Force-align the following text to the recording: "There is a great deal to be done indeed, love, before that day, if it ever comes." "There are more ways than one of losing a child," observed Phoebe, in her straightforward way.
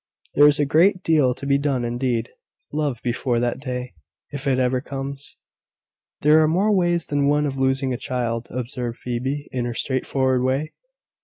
"There 0.33 0.47
is 0.47 0.57
a 0.57 0.65
great 0.65 1.03
deal 1.03 1.35
to 1.35 1.45
be 1.45 1.59
done 1.59 1.85
indeed, 1.85 2.29
love, 2.73 2.97
before 3.03 3.39
that 3.39 3.59
day, 3.59 3.93
if 4.31 4.47
it 4.47 4.57
ever 4.57 4.81
comes." 4.81 5.37
"There 6.21 6.41
are 6.41 6.47
more 6.47 6.71
ways 6.75 7.05
than 7.05 7.27
one 7.27 7.45
of 7.45 7.55
losing 7.55 7.93
a 7.93 7.97
child," 7.97 8.47
observed 8.49 8.97
Phoebe, 8.97 9.47
in 9.51 9.65
her 9.65 9.75
straightforward 9.75 10.41
way. 10.41 10.73